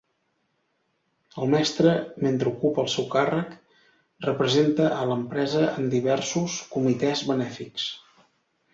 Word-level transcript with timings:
El 1.43 1.51
mestre, 1.55 1.91
mentre 2.27 2.51
ocupa 2.53 2.85
el 2.87 2.89
seu 2.95 3.07
càrrec, 3.13 3.53
representa 4.31 4.91
a 4.99 5.07
l'empresa 5.13 5.65
en 5.77 5.95
diversos 5.97 6.61
comitès 6.77 7.27
benèfics. 7.33 7.91